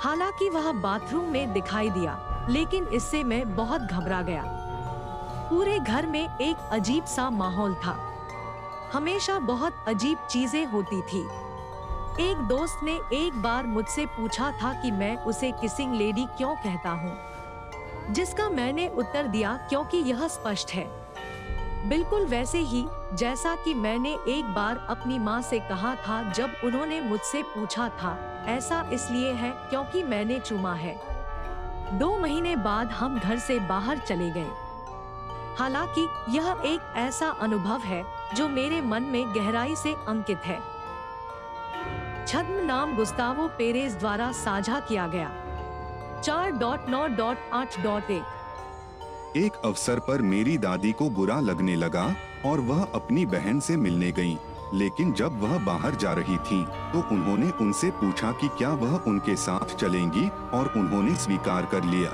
हालाँकि 0.01 0.49
वह 0.49 0.71
बाथरूम 0.71 1.25
में 1.25 1.53
दिखाई 1.53 1.89
दिया, 1.89 2.17
लेकिन 2.49 2.87
इससे 2.87 3.23
मैं 3.23 3.55
बहुत 3.55 3.81
घबरा 3.81 4.21
गया। 4.21 4.43
पूरे 5.49 5.77
घर 5.79 6.05
में 6.05 6.37
एक 6.41 6.69
अजीब 6.71 7.05
सा 7.05 7.29
माहौल 7.29 7.75
था। 7.75 7.97
हमेशा 8.93 9.39
बहुत 9.39 9.85
अजीब 9.87 10.17
चीज़ें 10.29 10.65
होती 10.65 11.01
थी। 11.01 11.21
एक 12.29 12.37
दोस्त 12.37 12.79
ने 12.83 12.99
एक 13.13 13.41
बार 13.41 13.65
मुझसे 13.65 14.05
पूछा 14.05 14.51
था 14.51 14.81
कि 14.81 14.91
मैं 14.91 15.17
उसे 15.17 15.51
किसिंग 15.51 15.95
लेडी 15.95 16.25
क्यों 16.25 16.55
कहता 16.55 16.89
हूँ। 16.89 17.17
जिसका 18.13 18.49
मैंने 18.49 18.87
उत्तर 18.87 19.27
दिया, 19.27 19.57
क्योंकि 19.69 19.97
यह 19.97 20.27
स्पष्ट 20.27 20.71
है। 20.71 20.91
बिल्कुल 21.89 22.25
वैसे 22.25 22.57
ही, 22.57 22.85
जैसा 23.13 23.55
कि 23.55 23.73
मैंने 23.73 24.13
एक 24.27 24.53
बार 24.53 24.85
अपनी 24.89 25.19
माँ 25.19 25.41
से 25.41 25.59
कहा 25.59 25.95
था, 25.95 26.31
जब 26.31 26.53
उन्होंने 26.63 27.01
मुझसे 27.01 27.43
पूछा 27.43 27.89
था, 27.89 28.43
ऐसा 28.47 28.89
इसलिए 28.93 29.31
है 29.31 29.51
क्योंकि 29.51 30.03
मैंने 30.03 30.39
चुमा 30.39 30.73
है। 30.73 30.99
दो 31.97 32.17
महीने 32.17 32.55
बाद 32.55 32.87
हम 32.87 33.19
घर 33.19 33.39
से 33.39 33.59
बाहर 33.59 33.97
चले 33.97 34.29
गए। 34.29 34.51
हालाँकि, 35.59 36.07
यह 36.29 36.61
एक 36.65 36.93
ऐसा 36.95 37.29
अनुभव 37.29 37.79
है 37.79 38.22
जो 38.33 38.47
मेरे 38.49 38.81
मन 38.81 39.03
में 39.03 39.33
गहराई 39.35 39.75
से 39.75 39.93
अंकित 40.07 40.45
है। 40.45 40.59
छद्म 42.27 42.65
नाम 42.65 42.95
गुस्तावो 42.95 43.47
पेरेज 43.57 43.95
द्वारा 43.95 44.31
साझा 44.31 44.79
किया 44.79 45.07
गया। 45.07 45.31
चार 46.21 46.51
डॉट 46.51 46.89
नौ 46.89 47.05
डॉट 47.07 47.37
आठ 47.53 47.79
डॉट 47.83 48.11
एक। 48.11 49.37
एक 49.37 49.55
अवसर 49.65 49.99
पर 49.99 50.21
मेरी 50.21 50.57
दादी 50.57 50.91
को 50.91 51.09
बुरा 51.09 51.39
लगने 51.39 51.75
लगा 51.75 52.05
और 52.45 52.59
वह 52.61 52.83
अपनी 52.95 53.25
बहन 53.25 53.59
से 53.59 53.77
मिलने 53.77 54.11
गईं। 54.11 54.35
लेकिन 54.73 55.11
जब 55.13 55.39
वह 55.41 55.57
बाहर 55.65 55.95
जा 55.95 56.11
रही 56.13 56.37
थी 56.39 56.63
तो 56.93 57.07
उन्होंने 57.11 57.49
उनसे 57.61 57.89
पूछा 57.91 58.31
कि 58.31 58.47
क्या 58.57 58.69
वह 58.75 58.95
उनके 59.07 59.35
साथ 59.35 59.75
चलेंगी 59.75 60.27
और 60.53 60.73
उन्होंने 60.77 61.15
स्वीकार 61.15 61.65
कर 61.65 61.83
लिया। 61.83 62.11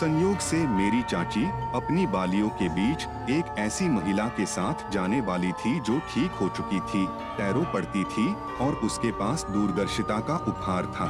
संयोग 0.00 0.38
से 0.38 0.56
मेरी 0.68 1.00
चाची 1.02 1.44
अपनी 1.74 2.06
बालियों 2.06 2.48
के 2.58 2.68
बीच 2.68 3.06
एक 3.30 3.54
ऐसी 3.58 3.88
महिला 3.88 4.26
के 4.36 4.44
साथ 4.46 4.90
जाने 4.92 5.20
वाली 5.20 5.50
थी 5.54 5.78
जो 5.80 5.98
ठीक 6.12 6.30
हो 6.32 6.48
चुकी 6.48 6.78
थी, 6.82 7.04
पैरों 7.36 7.64
पड़ती 7.72 8.04
थी 8.04 8.26
और 8.60 8.74
उसके 8.84 9.10
पास 9.12 9.44
दूरदर्शिता 9.50 10.18
का 10.20 10.36
उपहार 10.48 10.86
था। 10.94 11.08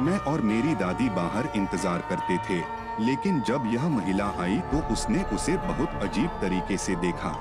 मैं 0.00 0.18
और 0.22 0.40
मेरी 0.42 0.74
दादी 0.74 1.08
बाहर 1.10 1.48
इंतज़ार 1.56 2.04
करते 2.10 2.38
थे, 2.48 2.60
लेकिन 3.00 3.40
जब 3.42 3.70
यह 3.74 3.88
महिला 3.88 4.32
आई 4.40 4.58
तो 4.72 4.82
उसने 4.92 5.22
उसे 5.34 5.56
बहुत 5.58 6.02
अजीब 6.02 6.40
तरीके 6.40 6.76
से 6.78 6.96
देखा। 6.98 7.34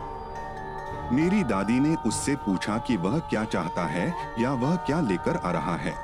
मेरी 1.11 1.43
दादी 1.45 1.79
ने 1.79 1.95
उससे 2.07 2.35
पूछा 2.37 2.77
कि 2.77 2.97
वह 2.99 3.19
क्या 3.19 3.43
चाहता 3.47 3.85
है 3.87 4.07
या 4.39 4.53
वह 4.55 4.75
क्या 4.85 5.01
लेकर 5.01 5.37
आ 5.37 5.51
रहा 5.51 5.75
है। 5.79 5.97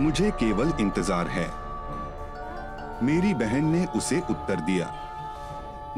मुझे 0.00 0.30
केवल 0.40 0.72
इंतज़ार 0.80 1.28
है। 1.28 1.65
मेरी 3.02 3.34
बहन 3.34 3.64
ने 3.64 3.86
उसे 3.86 4.22
उत्तर 4.30 4.60
दिया। 4.60 4.94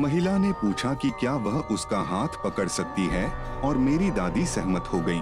महिला 0.00 0.38
ने 0.38 0.52
पूछा 0.52 0.94
कि 0.94 1.10
क्या 1.10 1.34
वह 1.34 1.60
उसका 1.60 2.00
हाथ 2.00 2.28
पकड़ 2.44 2.68
सकती 2.68 3.06
है 3.06 3.30
और 3.60 3.78
मेरी 3.78 4.10
दादी 4.10 4.46
सहमत 4.46 4.84
हो 4.92 5.00
गई। 5.00 5.20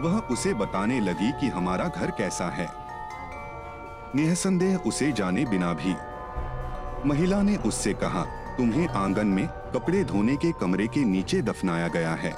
वह 0.00 0.18
उसे 0.18 0.54
बताने 0.54 1.00
लगी 1.00 1.32
कि 1.32 1.48
हमारा 1.48 1.88
घर 1.88 2.10
कैसा 2.10 2.44
है। 2.44 2.68
निसंदेह 4.16 4.76
उसे 4.76 5.12
जाने 5.12 5.44
बिना 5.44 5.72
भी। 5.72 5.96
महिला 7.08 7.42
ने 7.42 7.56
उससे 7.56 7.94
कहा, 7.94 8.22
तुम्हें 8.56 8.88
आँगन 8.88 9.26
में 9.26 9.48
कपड़े 9.48 10.04
धोने 10.04 10.36
के 10.36 10.52
कमरे 10.52 10.86
के 10.86 11.04
नीचे 11.04 11.42
दफनाया 11.42 11.88
गया 11.88 12.14
है। 12.14 12.34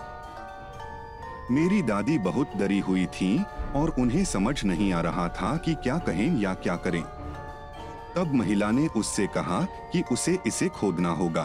मेरी 1.51 1.83
दादी 1.83 2.19
बहुत 2.19 2.51
डरी 2.57 2.79
हुई 2.79 3.07
थी 3.07 3.45
और 3.75 3.95
उन्हें 3.99 4.25
समझ 4.25 4.65
नहीं 4.65 4.93
आ 4.93 5.01
रहा 5.01 5.29
था 5.29 5.57
कि 5.57 5.75
क्या 5.75 5.99
कहें 5.99 6.41
या 6.41 6.55
क्या 6.55 6.77
करें। 6.77 7.05
तब 8.17 8.35
महिला 8.35 8.71
ने 8.71 8.87
उससे 8.87 9.27
कहा 9.27 9.61
कि 9.93 10.03
उसे 10.13 10.39
इसे 10.47 10.69
खोदना 10.69 11.09
होगा। 11.09 11.45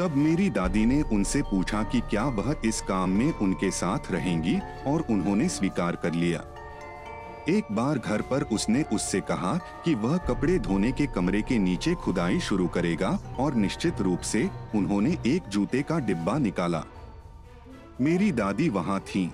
तब 0.00 0.14
मेरी 0.16 0.50
दादी 0.50 0.84
ने 0.86 1.02
उनसे 1.02 1.42
पूछा 1.42 1.82
कि 1.82 2.00
क्या 2.00 2.24
वह 2.24 2.54
इस 2.64 2.80
काम 2.80 3.10
में 3.10 3.32
उनके 3.32 3.70
साथ 3.70 4.10
रहेंगी 4.12 4.58
और 4.86 5.06
उन्होंने 5.10 5.48
स्वीकार 5.48 5.96
कर 5.96 6.12
लिया। 6.12 6.42
एक 7.48 7.72
बार 7.72 7.98
घर 7.98 8.22
पर 8.22 8.42
उसने 8.42 8.82
उससे 8.82 9.20
कहा 9.20 9.54
कि 9.84 9.94
वह 9.94 10.16
कपड़े 10.16 10.58
धोने 10.58 10.92
के 10.92 11.06
कमरे 11.06 11.42
के 11.42 11.58
नीचे 11.58 11.94
खुदाई 11.94 12.40
शुरू 12.40 12.66
करेगा 12.68 13.18
और 13.38 13.54
निश्चित 13.54 14.00
रूप 14.00 14.20
से 14.20 14.48
उन्होंने 14.74 15.16
एक 15.26 15.48
जूते 15.48 15.82
का 15.82 15.98
डिब्बा 15.98 16.38
निकाला। 16.38 16.84
मेरी 18.00 18.32
दादी 18.32 18.68
वहाँ 18.68 19.00
थी। 19.00 19.30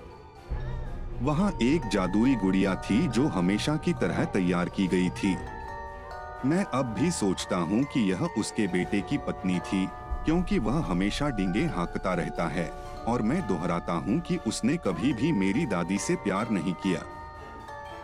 वहाँ 1.23 1.59
एक 1.63 1.89
जादुई 1.89 2.35
गुड़िया 2.35 2.75
थी 2.75 3.07
जो 3.09 3.29
हमेशा 3.29 3.77
की 3.77 3.93
तरह 3.93 4.25
तैयार 4.25 4.69
की 4.69 4.87
गई 4.87 5.09
थी। 5.11 5.37
मैं 6.47 6.65
अब 6.65 6.95
भी 6.95 7.11
सोचता 7.11 7.57
हूँ 7.57 7.83
कि 7.85 8.01
यह 8.11 8.23
उसके 8.39 8.67
बेटे 8.67 9.01
की 9.01 9.17
पत्नी 9.19 9.59
थी, 9.61 9.87
क्योंकि 10.25 10.59
वह 10.59 10.79
हमेशा 10.85 11.29
डिंगे 11.29 11.65
हाँकता 11.67 12.13
रहता 12.15 12.47
है, 12.49 12.67
और 13.09 13.23
मैं 13.23 13.41
दोहराता 13.49 13.93
हूँ 13.93 14.19
कि 14.21 14.37
उसने 14.47 14.77
कभी 14.77 15.13
भी 15.13 15.33
मेरी 15.33 15.67
दादी 15.67 15.99
से 15.99 16.17
प्यार 16.17 16.51
नहीं 16.51 16.75
किया 16.75 17.03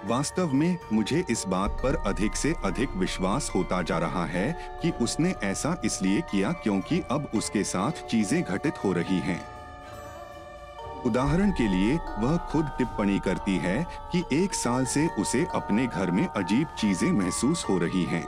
वास्तव 0.07 0.53
में, 0.53 0.79
मुझे 0.93 1.25
इस 1.31 1.45
बात 1.49 1.79
पर 1.83 1.97
अधिक 2.07 2.37
से 2.37 2.55
अधिक 2.65 2.97
विश्वास 2.97 3.51
होता 3.55 3.83
जा 3.83 3.99
रहा 3.99 4.25
है 4.27 4.51
कि 4.83 4.91
उसने 5.01 5.35
ऐसा 5.43 5.81
इसलिए 5.85 6.21
किया 6.21 6.53
क्योंकि 6.53 7.01
अब 7.11 7.31
उसके 7.35 7.65
साथ 7.65 8.07
चीज़ें 8.07 8.43
घटित 8.43 8.85
हो 8.85 8.93
रही 8.93 9.19
हैं। 9.19 9.41
उदाहरण 11.07 11.51
के 11.51 11.67
लिए, 11.69 11.97
वह 12.19 12.37
खुद 12.51 12.71
टिप्पणी 12.79 13.19
करती 13.19 13.57
है 13.57 13.87
कि 14.13 14.23
एक 14.33 14.55
साल 14.55 14.85
से 14.85 15.07
उसे 15.19 15.47
अपने 15.55 15.87
घर 15.87 16.11
में 16.11 16.27
अजीब 16.27 16.67
चीज़ें 16.79 17.11
महसूस 17.13 17.65
हो 17.69 17.79
रही 17.79 18.05
हैं। 18.05 18.25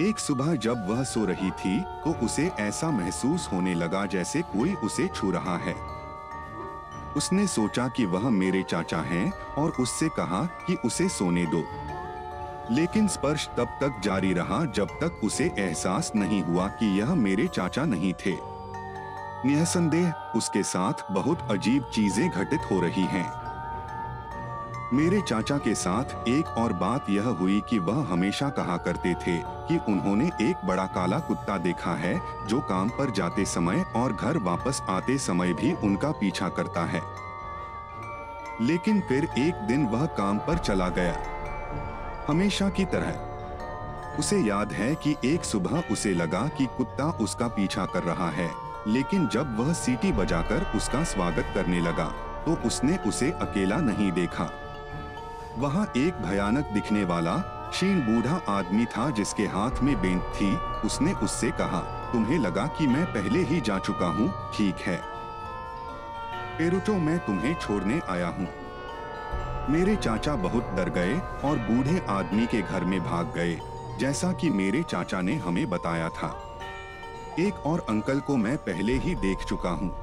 एक 0.00 0.18
सुबह 0.18 0.54
जब 0.56 0.88
वह 0.88 1.02
सो 1.04 1.24
रही 1.24 1.50
थी 1.50 1.80
तो 2.04 2.14
उसे 2.24 2.50
ऐसा 2.60 2.90
महसूस 2.90 3.48
होने 3.52 3.74
लगा 3.74 4.06
जैसे 4.06 4.42
कोई 4.42 4.74
उसे 4.74 5.08
छू 5.08 5.30
रहा 5.30 5.56
है। 5.56 5.74
उसने 7.16 7.46
सोचा 7.46 7.88
कि 7.88 8.04
वह 8.04 8.28
मेरे 8.30 8.62
चाचा 8.62 8.98
हैं 8.98 9.30
और 9.58 9.70
उससे 9.70 10.08
कहा 10.08 10.44
कि 10.66 10.76
उसे 10.84 11.08
सोने 11.08 11.44
दो। 11.46 11.64
लेकिन 12.70 13.08
स्पर्श 13.08 13.48
तब 13.58 13.76
तक 13.80 14.00
जारी 14.04 14.32
रहा 14.32 14.64
जब 14.64 14.88
तक 15.02 15.20
उसे 15.24 15.44
एहसास 15.58 16.12
नहीं 16.16 16.42
हुआ 16.42 16.66
कि 16.68 16.86
यह 17.00 17.14
मेरे 17.14 17.46
चाचा 17.46 17.84
नहीं 17.84 18.12
थे। 18.26 18.53
निसंदेह 19.46 20.12
उसके 20.36 20.62
साथ 20.62 21.12
बहुत 21.12 21.38
अजीब 21.50 21.84
चीज़ें 21.84 22.28
घटित 22.30 22.60
हो 22.70 22.80
रही 22.80 23.02
हैं। 23.02 23.44
मेरे 24.92 25.20
चाचा 25.20 25.58
के 25.58 25.74
साथ 25.74 26.28
एक 26.28 26.48
और 26.48 26.72
बात 26.72 27.06
यह 27.10 27.28
हुई 27.28 27.62
कि 27.70 27.78
वह 27.78 28.12
हमेशा 28.12 28.48
कहा 28.48 28.76
करते 28.76 29.14
थे 29.14 29.36
कि 29.68 29.78
उन्होंने 29.92 30.26
एक 30.40 30.64
बड़ा 30.64 30.86
काला 30.86 31.18
कुत्ता 31.18 31.58
देखा 31.58 31.94
है, 31.94 32.20
जो 32.46 32.60
काम 32.60 32.88
पर 32.88 33.10
जाते 33.10 33.44
समय 33.44 33.84
और 33.96 34.12
घर 34.12 34.38
वापस 34.38 34.82
आते 34.88 35.18
समय 35.18 35.52
भी 35.52 35.72
उनका 35.72 36.10
पीछा 36.10 36.48
करता 36.48 36.84
है। 36.84 37.02
लेकिन 38.60 39.00
फिर 39.00 39.24
एक 39.38 39.54
दिन 39.54 39.86
वह 39.86 40.06
काम 40.06 40.38
पर 40.38 40.58
चला 40.58 40.88
गया। 40.88 41.16
हमेशा 42.28 42.68
की 42.68 42.84
तरह, 42.84 44.16
उसे 44.18 44.40
याद 44.40 44.72
है 44.72 44.94
कि 44.94 45.16
एक 45.24 45.44
सुबह 45.44 45.82
उसे 45.90 46.14
लगा 46.14 46.48
कि 46.48 46.66
कुत्ता 46.66 47.10
उसका 47.10 47.48
पीछा 47.48 47.86
कर 47.86 48.02
रहा 48.02 48.30
है। 48.30 48.63
लेकिन 48.86 49.26
जब 49.28 49.56
वह 49.58 49.72
सीटी 49.72 50.12
बजाकर 50.12 50.66
उसका 50.76 51.02
स्वागत 51.04 51.52
करने 51.54 51.80
लगा 51.80 52.06
तो 52.46 52.54
उसने 52.66 52.96
उसे 53.06 53.30
अकेला 53.32 53.76
नहीं 53.76 54.10
देखा। 54.12 54.50
वहाँ 55.58 55.86
एक 55.96 56.14
भयानक 56.22 56.70
दिखने 56.72 57.04
वाला, 57.04 57.36
क्षीण 57.70 58.00
बूढ़ा 58.00 58.40
आदमी 58.48 58.84
था 58.86 59.08
जिसके 59.10 59.46
हाथ 59.46 59.82
में 59.82 59.94
बेंत 60.00 60.22
थी। 60.36 60.52
उसने 60.86 61.12
उससे 61.24 61.50
कहा, 61.50 61.80
तुम्हें 62.12 62.38
लगा 62.38 62.66
कि 62.78 62.86
मैं 62.86 63.04
पहले 63.06 63.42
ही 63.42 63.60
जा 63.60 63.78
चुका 63.78 64.06
हूँ, 64.06 64.28
ठीक 64.56 64.80
है। 64.80 65.00
पेरुटो 66.58 66.94
मैं 66.96 67.18
तुम्हें 67.18 67.54
छोड़ने 67.54 68.00
आया 68.08 68.28
हूँ। 68.28 68.48
मेरे 69.70 69.96
चाचा 69.96 70.34
बहुत 70.36 70.70
डर 70.76 70.88
गए 70.88 71.18
और 71.44 71.58
बूढ़े 71.60 72.00
आदमी 72.08 72.46
के 72.46 72.62
घर 72.62 72.84
में 72.84 73.00
भाग 73.04 73.32
गए, 73.34 73.58
जैसा 73.98 74.32
कि 74.32 74.50
मेरे 74.50 74.82
चाचा 74.82 75.20
ने 75.20 75.34
हमें 75.36 75.68
बताया 75.70 76.08
था। 76.08 76.28
एक 77.38 77.66
और 77.66 77.86
अंकल 77.88 78.20
को 78.20 78.36
मैं 78.36 78.56
पहले 78.56 78.92
ही 78.92 79.14
देख 79.14 79.44
चुका 79.44 79.70
हूँ। 79.70 80.00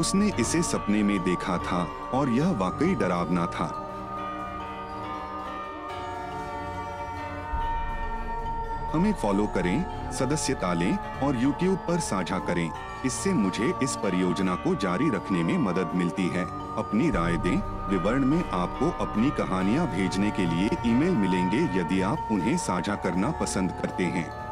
उसने 0.00 0.32
इसे 0.40 0.62
सपने 0.62 1.02
में 1.02 1.24
देखा 1.24 1.58
था 1.58 1.84
और 2.14 2.28
यह 2.28 2.50
वाकई 2.50 2.94
डरावना 2.94 3.46
था। 3.46 3.80
हमें 8.94 9.12
फॉलो 9.12 9.46
करें, 9.46 10.10
सदस्यता 10.12 10.72
लें 10.72 10.98
और 10.98 11.36
YouTube 11.36 11.76
पर 11.76 12.00
साझा 12.00 12.38
करें। 12.38 12.70
इससे 13.06 13.32
मुझे 13.32 13.74
इस 13.82 13.96
परियोजना 13.96 14.54
को 14.54 14.74
जारी 14.74 15.10
रखने 15.10 15.42
में 15.42 15.58
मदद 15.58 15.90
मिलती 15.94 16.28
है। 16.28 16.44
अपनी 16.76 17.10
राय 17.10 17.36
दें, 17.36 17.88
विवरण 17.88 18.24
में 18.24 18.50
आपको 18.50 18.90
अपनी 19.04 19.30
कहानियाँ 19.30 19.86
भेजने 19.86 20.30
के 20.30 20.46
लिए 20.46 20.70
ईमेल 20.86 21.16
मिलेंगे 21.16 21.80
यदि 21.80 22.00
आप 22.00 22.28
उन्हें 22.32 22.56
साझा 22.56 22.94
करना 22.94 23.30
पसंद 23.30 23.70
करते 23.70 24.04
हैं। 24.04 24.43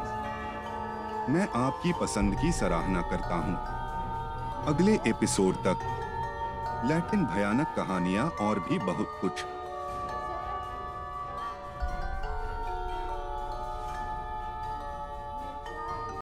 मैं 1.29 1.47
आपकी 1.55 1.91
पसंद 2.01 2.35
की 2.35 2.51
सराहना 2.51 3.01
करता 3.01 3.35
हूँ। 3.35 3.55
अगले 4.67 4.93
एपिसोड 5.07 5.55
तक 5.55 5.79
लैटिन 6.85 7.25
भयानक 7.25 7.73
कहानियाँ 7.75 8.29
और 8.41 8.59
भी 8.59 8.79
बहुत 8.79 9.17
कुछ 9.21 9.43